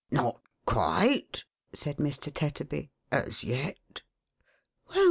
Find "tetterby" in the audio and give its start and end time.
2.33-2.89